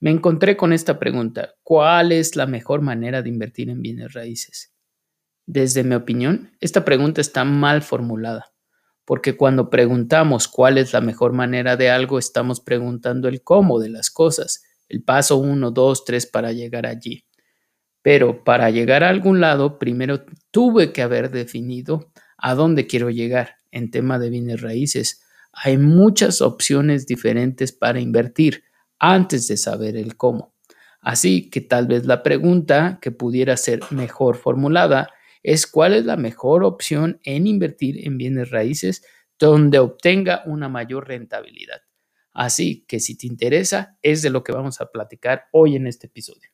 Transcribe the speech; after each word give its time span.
me 0.00 0.10
encontré 0.10 0.56
con 0.56 0.72
esta 0.72 0.98
pregunta, 0.98 1.54
¿cuál 1.62 2.12
es 2.12 2.34
la 2.34 2.46
mejor 2.46 2.80
manera 2.80 3.20
de 3.22 3.28
invertir 3.28 3.68
en 3.68 3.82
bienes 3.82 4.14
raíces? 4.14 4.72
Desde 5.46 5.84
mi 5.84 5.94
opinión, 5.94 6.56
esta 6.60 6.84
pregunta 6.86 7.20
está 7.20 7.44
mal 7.44 7.82
formulada, 7.82 8.52
porque 9.04 9.36
cuando 9.36 9.68
preguntamos 9.68 10.48
cuál 10.48 10.78
es 10.78 10.94
la 10.94 11.02
mejor 11.02 11.34
manera 11.34 11.76
de 11.76 11.90
algo, 11.90 12.18
estamos 12.18 12.60
preguntando 12.60 13.28
el 13.28 13.42
cómo 13.42 13.78
de 13.78 13.90
las 13.90 14.10
cosas, 14.10 14.62
el 14.88 15.04
paso 15.04 15.36
1, 15.36 15.70
2, 15.70 16.04
3 16.04 16.26
para 16.26 16.52
llegar 16.52 16.86
allí. 16.86 17.26
Pero 18.02 18.42
para 18.42 18.70
llegar 18.70 19.04
a 19.04 19.10
algún 19.10 19.40
lado, 19.40 19.78
primero 19.78 20.24
tuve 20.50 20.92
que 20.92 21.02
haber 21.02 21.30
definido 21.30 22.10
a 22.38 22.54
dónde 22.54 22.86
quiero 22.86 23.10
llegar 23.10 23.56
en 23.70 23.90
tema 23.90 24.18
de 24.18 24.30
bienes 24.30 24.62
raíces. 24.62 25.22
Hay 25.52 25.76
muchas 25.76 26.40
opciones 26.40 27.06
diferentes 27.06 27.72
para 27.72 28.00
invertir 28.00 28.64
antes 29.00 29.48
de 29.48 29.56
saber 29.56 29.96
el 29.96 30.16
cómo. 30.16 30.54
Así 31.00 31.50
que 31.50 31.60
tal 31.62 31.86
vez 31.86 32.04
la 32.06 32.22
pregunta 32.22 32.98
que 33.00 33.10
pudiera 33.10 33.56
ser 33.56 33.80
mejor 33.90 34.36
formulada 34.36 35.08
es 35.42 35.66
cuál 35.66 35.94
es 35.94 36.04
la 36.04 36.16
mejor 36.16 36.62
opción 36.62 37.18
en 37.24 37.46
invertir 37.46 38.06
en 38.06 38.18
bienes 38.18 38.50
raíces 38.50 39.02
donde 39.38 39.78
obtenga 39.78 40.42
una 40.44 40.68
mayor 40.68 41.08
rentabilidad. 41.08 41.80
Así 42.32 42.84
que 42.86 43.00
si 43.00 43.16
te 43.16 43.26
interesa, 43.26 43.96
es 44.02 44.22
de 44.22 44.30
lo 44.30 44.44
que 44.44 44.52
vamos 44.52 44.80
a 44.80 44.90
platicar 44.92 45.46
hoy 45.52 45.76
en 45.76 45.86
este 45.86 46.06
episodio. 46.06 46.50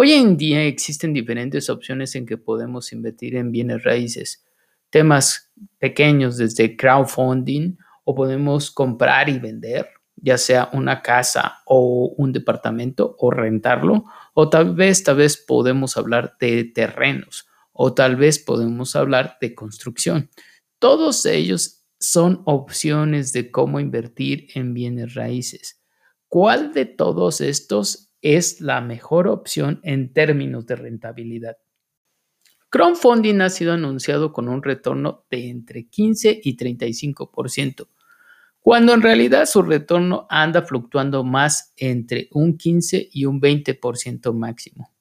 Hoy 0.00 0.12
en 0.12 0.36
día 0.36 0.62
existen 0.62 1.12
diferentes 1.12 1.68
opciones 1.68 2.14
en 2.14 2.24
que 2.24 2.36
podemos 2.36 2.92
invertir 2.92 3.34
en 3.34 3.50
bienes 3.50 3.82
raíces, 3.82 4.44
temas 4.90 5.50
pequeños 5.80 6.36
desde 6.36 6.76
crowdfunding 6.76 7.76
o 8.04 8.14
podemos 8.14 8.70
comprar 8.70 9.28
y 9.28 9.40
vender, 9.40 9.88
ya 10.14 10.38
sea 10.38 10.70
una 10.72 11.02
casa 11.02 11.64
o 11.66 12.14
un 12.16 12.32
departamento 12.32 13.16
o 13.18 13.32
rentarlo, 13.32 14.04
o 14.34 14.48
tal 14.48 14.72
vez, 14.72 15.02
tal 15.02 15.16
vez 15.16 15.36
podemos 15.36 15.96
hablar 15.96 16.36
de 16.38 16.62
terrenos 16.62 17.48
o 17.72 17.92
tal 17.92 18.14
vez 18.14 18.38
podemos 18.38 18.94
hablar 18.94 19.36
de 19.40 19.56
construcción. 19.56 20.30
Todos 20.78 21.26
ellos 21.26 21.82
son 21.98 22.42
opciones 22.44 23.32
de 23.32 23.50
cómo 23.50 23.80
invertir 23.80 24.46
en 24.54 24.74
bienes 24.74 25.14
raíces. 25.14 25.82
¿Cuál 26.28 26.72
de 26.72 26.84
todos 26.84 27.40
estos 27.40 28.07
es 28.22 28.60
la 28.60 28.80
mejor 28.80 29.28
opción 29.28 29.80
en 29.82 30.12
términos 30.12 30.66
de 30.66 30.76
rentabilidad. 30.76 31.56
Crowdfunding 32.70 33.40
ha 33.40 33.48
sido 33.48 33.72
anunciado 33.72 34.32
con 34.32 34.48
un 34.48 34.62
retorno 34.62 35.24
de 35.30 35.48
entre 35.48 35.88
15 35.88 36.40
y 36.42 36.56
35%, 36.56 37.88
cuando 38.60 38.92
en 38.92 39.00
realidad 39.00 39.46
su 39.46 39.62
retorno 39.62 40.26
anda 40.28 40.62
fluctuando 40.62 41.24
más 41.24 41.72
entre 41.76 42.28
un 42.32 42.58
15 42.58 43.08
y 43.10 43.24
un 43.24 43.40
20% 43.40 44.34
máximo. 44.34 44.92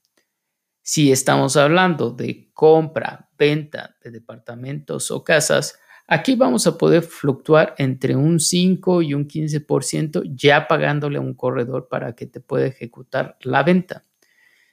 Si 0.82 1.12
estamos 1.12 1.58
hablando 1.58 2.12
de 2.12 2.50
compra, 2.54 3.30
venta 3.38 3.98
de 4.02 4.12
departamentos 4.12 5.12
o 5.12 5.22
casas, 5.22 5.78
Aquí 6.10 6.36
vamos 6.36 6.66
a 6.68 6.78
poder 6.78 7.04
fluctuar 7.04 7.76
entre 7.78 8.16
un 8.16 8.40
5 8.40 9.02
y 9.02 9.14
un 9.14 9.28
15% 9.28 10.24
ya 10.34 10.66
pagándole 10.68 11.18
a 11.18 11.22
un 11.22 11.34
corredor 11.34 11.90
para 11.90 12.16
que 12.16 12.26
te 12.26 12.40
pueda 12.40 12.66
ejecutar 12.66 13.38
la 13.42 13.62
venta. 13.64 14.04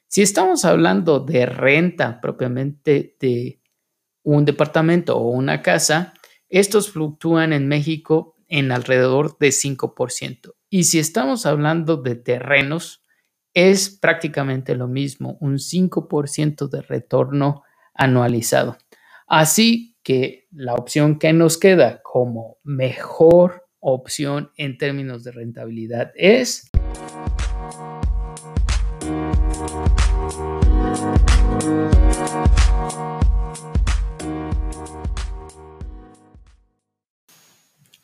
Si 0.06 0.22
estamos 0.22 0.64
hablando 0.64 1.18
de 1.18 1.44
renta 1.46 2.20
propiamente 2.20 3.16
de 3.18 3.60
un 4.22 4.44
departamento 4.44 5.16
o 5.18 5.28
una 5.30 5.60
casa, 5.60 6.14
estos 6.48 6.92
fluctúan 6.92 7.52
en 7.52 7.66
México 7.66 8.36
en 8.46 8.70
alrededor 8.70 9.36
de 9.38 9.48
5%. 9.48 10.54
Y 10.70 10.84
si 10.84 11.00
estamos 11.00 11.46
hablando 11.46 11.96
de 11.96 12.14
terrenos, 12.14 13.02
es 13.54 13.90
prácticamente 13.90 14.76
lo 14.76 14.86
mismo, 14.86 15.36
un 15.40 15.58
5% 15.58 16.68
de 16.68 16.82
retorno 16.82 17.64
anualizado. 17.92 18.76
Así 19.26 19.93
que 20.04 20.46
la 20.52 20.74
opción 20.74 21.18
que 21.18 21.32
nos 21.32 21.58
queda 21.58 22.00
como 22.02 22.58
mejor 22.62 23.66
opción 23.80 24.50
en 24.56 24.78
términos 24.78 25.24
de 25.24 25.32
rentabilidad 25.32 26.12
es 26.14 26.70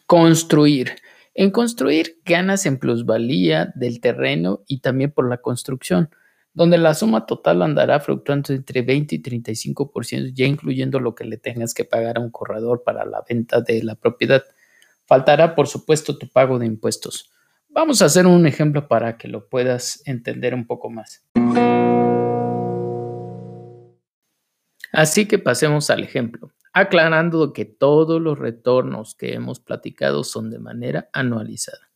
construir. 0.07 0.97
En 1.35 1.53
construir 1.53 2.21
ganas 2.25 2.67
en 2.67 2.79
plusvalía 2.79 3.73
del 3.77 4.01
terreno 4.01 4.65
y 4.67 4.81
también 4.81 5.13
por 5.13 5.29
la 5.29 5.39
construcción 5.39 6.11
donde 6.53 6.79
la 6.79 6.95
suma 6.95 7.27
total 7.27 7.63
andará 7.63 8.01
fluctuando 8.01 8.53
entre 8.53 8.83
20 8.83 9.15
y 9.15 9.23
35%, 9.23 10.33
ya 10.35 10.47
incluyendo 10.47 10.99
lo 10.99 11.15
que 11.15 11.25
le 11.25 11.37
tengas 11.37 11.75
que 11.75 11.85
pagar 11.85 12.19
a 12.19 12.21
un 12.21 12.31
corredor 12.31 12.83
para 12.83 13.05
la 13.05 13.23
venta 13.29 13.61
de 13.61 13.83
la 13.83 13.95
propiedad. 13.95 14.43
Faltará, 15.07 15.55
por 15.55 15.69
supuesto, 15.69 16.19
tu 16.19 16.29
pago 16.29 16.59
de 16.59 16.67
impuestos. 16.67 17.31
Vamos 17.69 18.03
a 18.03 18.07
hacer 18.07 18.27
un 18.27 18.47
ejemplo 18.47 18.89
para 18.89 19.17
que 19.17 19.29
lo 19.29 19.49
puedas 19.49 20.03
entender 20.07 20.55
un 20.55 20.67
poco 20.67 20.91
más. 20.91 21.25
Así 24.93 25.27
que 25.27 25.39
pasemos 25.39 25.89
al 25.91 26.03
ejemplo, 26.03 26.53
aclarando 26.73 27.53
que 27.53 27.65
todos 27.65 28.21
los 28.21 28.39
retornos 28.39 29.15
que 29.15 29.35
hemos 29.35 29.61
platicado 29.61 30.25
son 30.25 30.51
de 30.51 30.59
manera 30.59 31.09
anualizada. 31.13 31.91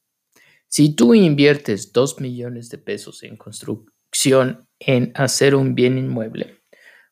Si 0.69 0.95
tú 0.95 1.15
inviertes 1.15 1.93
2 1.93 2.21
millones 2.21 2.69
de 2.69 2.79
pesos 2.79 3.25
en 3.25 3.37
en 4.81 5.13
hacer 5.15 5.55
un 5.55 5.75
bien 5.75 5.99
inmueble, 5.99 6.63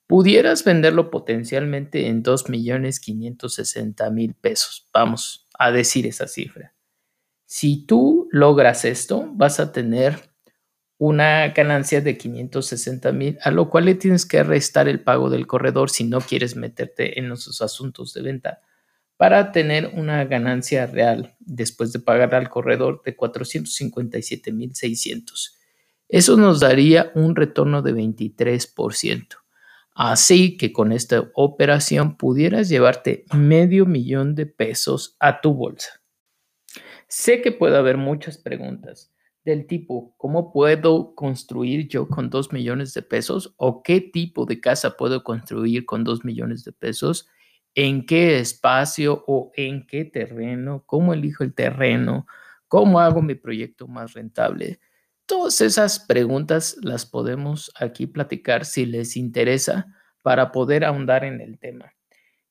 pudieras 0.06 0.64
venderlo 0.64 1.10
potencialmente 1.10 2.08
en 2.08 2.22
2.560.000 2.22 4.34
pesos. 4.40 4.88
Vamos 4.92 5.48
a 5.58 5.72
decir 5.72 6.06
esa 6.06 6.28
cifra. 6.28 6.74
Si 7.46 7.84
tú 7.86 8.28
logras 8.30 8.84
esto, 8.84 9.30
vas 9.34 9.58
a 9.60 9.72
tener 9.72 10.18
una 10.98 11.48
ganancia 11.48 12.00
de 12.00 12.16
560 12.16 13.12
mil, 13.12 13.38
a 13.42 13.50
lo 13.50 13.68
cual 13.68 13.86
le 13.86 13.96
tienes 13.96 14.24
que 14.24 14.44
restar 14.44 14.88
el 14.88 15.00
pago 15.00 15.30
del 15.30 15.48
corredor 15.48 15.90
si 15.90 16.04
no 16.04 16.20
quieres 16.20 16.54
meterte 16.54 17.18
en 17.18 17.32
esos 17.32 17.60
asuntos 17.60 18.14
de 18.14 18.22
venta 18.22 18.60
para 19.16 19.50
tener 19.52 19.88
una 19.94 20.24
ganancia 20.24 20.86
real 20.86 21.34
después 21.40 21.92
de 21.92 21.98
pagar 21.98 22.34
al 22.34 22.48
corredor 22.48 23.02
de 23.04 23.14
457 23.16 24.52
mil 24.52 24.74
600. 24.74 25.61
Eso 26.12 26.36
nos 26.36 26.60
daría 26.60 27.10
un 27.14 27.34
retorno 27.34 27.80
de 27.80 27.94
23%. 27.94 29.38
Así 29.94 30.58
que 30.58 30.70
con 30.70 30.92
esta 30.92 31.30
operación 31.32 32.18
pudieras 32.18 32.68
llevarte 32.68 33.24
medio 33.32 33.86
millón 33.86 34.34
de 34.34 34.44
pesos 34.44 35.16
a 35.20 35.40
tu 35.40 35.54
bolsa. 35.54 36.02
Sé 37.08 37.40
que 37.40 37.50
puede 37.50 37.78
haber 37.78 37.96
muchas 37.96 38.36
preguntas 38.36 39.10
del 39.42 39.66
tipo, 39.66 40.14
¿cómo 40.18 40.52
puedo 40.52 41.14
construir 41.14 41.88
yo 41.88 42.06
con 42.06 42.28
2 42.28 42.52
millones 42.52 42.92
de 42.92 43.00
pesos? 43.00 43.54
¿O 43.56 43.82
qué 43.82 44.02
tipo 44.02 44.44
de 44.44 44.60
casa 44.60 44.98
puedo 44.98 45.24
construir 45.24 45.86
con 45.86 46.04
2 46.04 46.26
millones 46.26 46.62
de 46.62 46.72
pesos? 46.72 47.26
¿En 47.74 48.04
qué 48.04 48.38
espacio 48.38 49.24
o 49.26 49.50
en 49.56 49.86
qué 49.86 50.04
terreno? 50.04 50.84
¿Cómo 50.84 51.14
elijo 51.14 51.42
el 51.42 51.54
terreno? 51.54 52.26
¿Cómo 52.68 53.00
hago 53.00 53.22
mi 53.22 53.34
proyecto 53.34 53.88
más 53.88 54.12
rentable? 54.12 54.78
Todas 55.32 55.62
esas 55.62 55.98
preguntas 55.98 56.76
las 56.82 57.06
podemos 57.06 57.72
aquí 57.80 58.06
platicar 58.06 58.66
si 58.66 58.84
les 58.84 59.16
interesa 59.16 59.86
para 60.20 60.52
poder 60.52 60.84
ahondar 60.84 61.24
en 61.24 61.40
el 61.40 61.58
tema. 61.58 61.94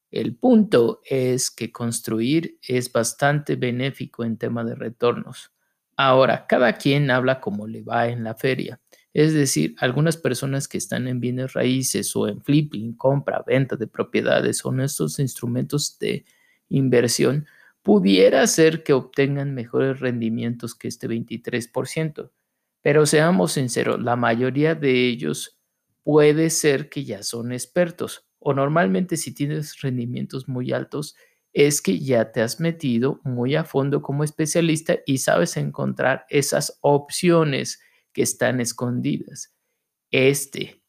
El 0.09 0.35
punto 0.35 0.99
es 1.05 1.51
que 1.51 1.71
construir 1.71 2.57
es 2.67 2.91
bastante 2.91 3.55
benéfico 3.55 4.23
en 4.23 4.35
tema 4.35 4.63
de 4.63 4.73
retornos. 4.73 5.51
Ahora, 5.95 6.47
cada 6.47 6.73
quien 6.73 7.11
habla 7.11 7.39
como 7.39 7.67
le 7.67 7.83
va 7.83 8.07
en 8.07 8.23
la 8.23 8.33
feria. 8.33 8.81
Es 9.13 9.31
decir, 9.35 9.75
algunas 9.77 10.17
personas 10.17 10.67
que 10.67 10.79
están 10.79 11.07
en 11.07 11.19
bienes 11.19 11.53
raíces 11.53 12.15
o 12.15 12.27
en 12.27 12.41
flipping, 12.41 12.95
compra, 12.95 13.43
venta 13.45 13.75
de 13.75 13.85
propiedades 13.85 14.57
son 14.57 14.81
estos 14.81 15.19
instrumentos 15.19 15.99
de 15.99 16.25
inversión, 16.67 17.45
pudiera 17.83 18.47
ser 18.47 18.81
que 18.81 18.93
obtengan 18.93 19.53
mejores 19.53 19.99
rendimientos 19.99 20.73
que 20.73 20.87
este 20.87 21.07
23%. 21.07 22.31
Pero 22.81 23.05
seamos 23.05 23.53
sinceros, 23.53 24.01
la 24.01 24.15
mayoría 24.15 24.75
de 24.75 25.07
ellos 25.07 25.59
puede 26.03 26.49
ser 26.49 26.89
que 26.89 27.03
ya 27.05 27.23
son 27.23 27.51
expertos 27.51 28.25
o 28.39 28.53
normalmente 28.53 29.17
si 29.17 29.33
tienes 29.33 29.79
rendimientos 29.81 30.47
muy 30.47 30.71
altos 30.71 31.15
es 31.53 31.81
que 31.81 31.99
ya 31.99 32.31
te 32.31 32.41
has 32.41 32.59
metido 32.59 33.19
muy 33.23 33.55
a 33.55 33.63
fondo 33.63 34.01
como 34.01 34.23
especialista 34.23 34.97
y 35.05 35.19
sabes 35.19 35.57
encontrar 35.57 36.25
esas 36.29 36.79
opciones 36.81 37.81
que 38.13 38.23
están 38.23 38.61
escondidas. 38.61 39.53
Este 40.11 40.81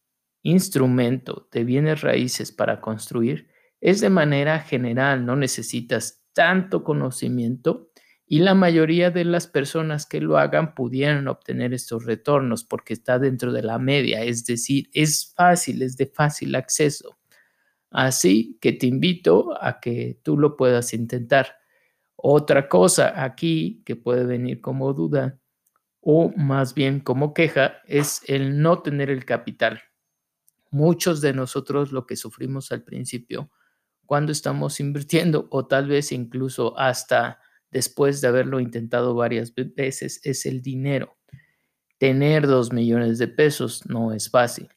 instrumento 0.43 1.49
de 1.53 1.65
bienes 1.65 2.01
raíces 2.01 2.53
para 2.53 2.81
construir 2.81 3.49
es 3.81 4.01
de 4.01 4.11
manera 4.11 4.61
general, 4.61 5.27
no 5.27 5.37
necesitas 5.37 6.23
tanto 6.33 6.85
conocimiento 6.85 7.91
y 8.27 8.39
la 8.39 8.55
mayoría 8.55 9.11
de 9.11 9.25
las 9.25 9.47
personas 9.47 10.07
que 10.07 10.21
lo 10.21 10.39
hagan 10.39 10.75
pudieran 10.75 11.29
obtener 11.29 11.75
estos 11.75 12.05
retornos 12.05 12.65
porque 12.65 12.95
está 12.95 13.19
dentro 13.19 13.53
de 13.53 13.63
la 13.63 13.79
media, 13.79 14.23
es 14.23 14.45
decir, 14.45 14.89
es 14.93 15.35
fácil, 15.37 15.83
es 15.83 15.97
de 15.97 16.07
fácil 16.07 16.55
acceso. 16.55 17.19
Así 17.91 18.59
que 18.61 18.73
te 18.73 18.87
invito 18.87 19.53
a 19.63 19.81
que 19.81 20.19
tú 20.23 20.39
lo 20.39 20.57
puedas 20.57 20.95
intentar. 20.95 21.57
Otra 22.17 22.69
cosa 22.69 23.23
aquí 23.23 23.83
que 23.85 23.97
puede 23.97 24.25
venir 24.25 24.61
como 24.61 24.95
duda 24.95 25.39
o 26.01 26.33
más 26.37 26.75
bien 26.75 27.01
como 27.01 27.35
queja 27.35 27.83
es 27.87 28.23
el 28.27 28.63
no 28.63 28.81
tener 28.81 29.11
el 29.11 29.25
capital. 29.25 29.83
Muchos 30.71 31.21
de 31.21 31.35
nosotros 31.35 31.93
lo 31.93 32.07
que 32.07 32.17
sufrimos 32.17 32.73
al 32.73 32.83
principio 32.83 33.51
cuando 34.07 34.33
estamos 34.33 34.81
invirtiendo 34.81 35.49
o 35.51 35.67
tal 35.67 35.89
vez 35.89 36.13
incluso 36.13 36.79
hasta 36.79 37.41
después 37.73 38.21
de 38.21 38.29
haberlo 38.29 38.61
intentado 38.61 39.15
varias 39.15 39.53
veces 39.55 40.21
es 40.23 40.47
el 40.47 40.63
dinero. 40.63 41.17
Tener 41.99 42.47
dos 42.47 42.73
millones 42.73 43.19
de 43.19 43.29
pesos 43.29 43.85
no 43.87 44.13
es 44.13 44.31
fácil. 44.31 44.69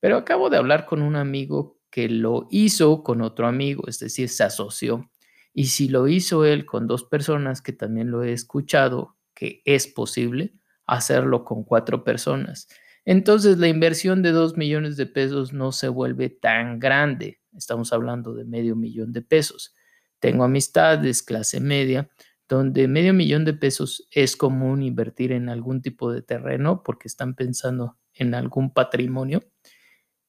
Pero 0.00 0.16
acabo 0.16 0.50
de 0.50 0.56
hablar 0.56 0.86
con 0.86 1.02
un 1.02 1.16
amigo 1.16 1.78
que 1.90 2.08
lo 2.08 2.48
hizo 2.50 3.02
con 3.02 3.20
otro 3.22 3.46
amigo, 3.46 3.84
es 3.86 3.98
decir, 3.98 4.28
se 4.28 4.44
asoció. 4.44 5.10
Y 5.52 5.66
si 5.66 5.88
lo 5.88 6.08
hizo 6.08 6.44
él 6.44 6.64
con 6.64 6.86
dos 6.86 7.04
personas, 7.04 7.62
que 7.62 7.72
también 7.72 8.10
lo 8.10 8.22
he 8.22 8.32
escuchado, 8.32 9.16
que 9.34 9.62
es 9.64 9.86
posible 9.86 10.54
hacerlo 10.86 11.44
con 11.44 11.64
cuatro 11.64 12.02
personas. 12.04 12.68
Entonces 13.04 13.58
la 13.58 13.68
inversión 13.68 14.22
de 14.22 14.32
dos 14.32 14.56
millones 14.56 14.96
de 14.96 15.06
pesos 15.06 15.52
no 15.52 15.72
se 15.72 15.88
vuelve 15.88 16.30
tan 16.30 16.78
grande. 16.78 17.40
Estamos 17.56 17.92
hablando 17.92 18.34
de 18.34 18.44
medio 18.44 18.76
millón 18.76 19.12
de 19.12 19.22
pesos. 19.22 19.74
Tengo 20.18 20.44
amistades, 20.44 21.22
clase 21.22 21.60
media, 21.60 22.10
donde 22.50 22.88
medio 22.88 23.14
millón 23.14 23.44
de 23.44 23.54
pesos 23.54 24.08
es 24.10 24.36
común 24.36 24.82
invertir 24.82 25.30
en 25.30 25.48
algún 25.48 25.82
tipo 25.82 26.12
de 26.12 26.20
terreno 26.20 26.82
porque 26.82 27.06
están 27.06 27.36
pensando 27.36 27.96
en 28.12 28.34
algún 28.34 28.74
patrimonio, 28.74 29.44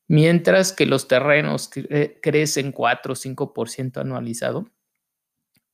mientras 0.07 0.71
que 0.71 0.85
los 0.85 1.07
terrenos 1.07 1.71
crecen 2.21 2.71
4 2.71 3.13
o 3.13 3.15
5% 3.15 3.97
anualizado, 3.97 4.69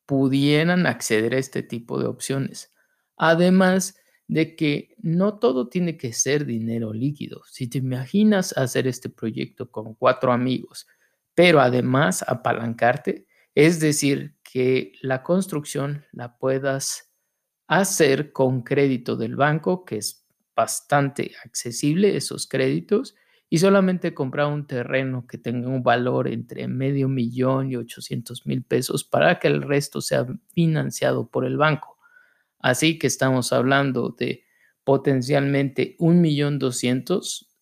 pudieran 0.06 0.88
acceder 0.88 1.36
a 1.36 1.38
este 1.38 1.64
tipo 1.64 2.00
de 2.00 2.08
opciones. 2.08 2.74
Además 3.18 3.98
de 4.30 4.56
que 4.56 4.96
no 5.00 5.40
todo 5.40 5.68
tiene 5.68 5.98
que 5.98 6.14
ser 6.14 6.46
dinero 6.46 6.94
líquido. 6.94 7.42
Si 7.46 7.68
te 7.68 7.80
imaginas 7.80 8.58
hacer 8.58 8.88
este 8.88 9.10
proyecto 9.10 9.70
con 9.70 9.96
cuatro 9.96 10.32
amigos, 10.32 10.88
pero 11.36 11.60
además 11.60 12.24
apalancarte, 12.26 13.28
es 13.54 13.82
decir, 13.82 14.37
que 14.52 14.94
la 15.02 15.24
construcción 15.24 16.06
la 16.14 16.38
puedas 16.38 17.14
hacer 17.68 18.32
con 18.32 18.62
crédito 18.62 19.18
del 19.18 19.36
banco, 19.36 19.84
que 19.84 19.98
es 19.98 20.26
bastante 20.56 21.34
accesible 21.44 22.16
esos 22.16 22.48
créditos, 22.48 23.16
y 23.50 23.58
solamente 23.58 24.14
comprar 24.14 24.48
un 24.48 24.66
terreno 24.66 25.28
que 25.28 25.38
tenga 25.38 25.68
un 25.68 25.84
valor 25.84 26.30
entre 26.30 26.68
medio 26.68 27.10
millón 27.10 27.72
y 27.72 27.76
800 27.76 28.46
mil 28.46 28.64
pesos 28.64 29.04
para 29.04 29.40
que 29.40 29.48
el 29.48 29.62
resto 29.62 30.00
sea 30.02 30.26
financiado 30.54 31.30
por 31.30 31.46
el 31.46 31.58
banco. 31.58 31.98
Así 32.60 32.98
que 32.98 33.08
estamos 33.08 33.52
hablando 33.52 34.16
de 34.18 34.46
potencialmente 34.84 35.96
un 36.00 36.22
millón 36.22 36.58
doscientos 36.58 37.54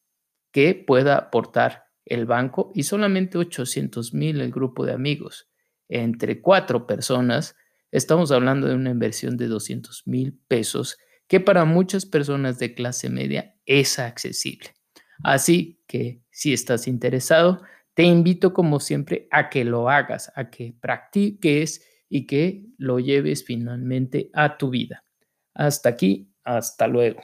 que 0.51 0.75
pueda 0.75 1.17
aportar 1.17 1.85
el 2.05 2.25
banco 2.25 2.71
y 2.75 2.83
solamente 2.83 3.37
800 3.39 4.13
mil 4.13 4.39
el 4.41 4.51
grupo 4.51 4.85
de 4.85 4.93
amigos 4.93 5.49
entre 5.89 6.41
cuatro 6.41 6.87
personas, 6.87 7.55
estamos 7.91 8.31
hablando 8.31 8.67
de 8.67 8.75
una 8.75 8.89
inversión 8.89 9.37
de 9.37 9.47
200 9.47 10.07
mil 10.07 10.39
pesos 10.47 10.97
que 11.27 11.39
para 11.39 11.65
muchas 11.65 12.05
personas 12.05 12.59
de 12.59 12.73
clase 12.73 13.09
media 13.09 13.55
es 13.65 13.99
accesible. 13.99 14.75
Así 15.23 15.81
que 15.87 16.21
si 16.29 16.53
estás 16.53 16.87
interesado, 16.87 17.61
te 17.93 18.03
invito 18.03 18.53
como 18.53 18.79
siempre 18.79 19.27
a 19.31 19.49
que 19.49 19.63
lo 19.63 19.89
hagas, 19.89 20.31
a 20.35 20.49
que 20.49 20.75
practiques 20.79 21.83
y 22.09 22.27
que 22.27 22.65
lo 22.77 22.99
lleves 22.99 23.45
finalmente 23.45 24.29
a 24.33 24.57
tu 24.57 24.69
vida. 24.69 25.05
Hasta 25.53 25.89
aquí, 25.89 26.33
hasta 26.43 26.87
luego. 26.87 27.21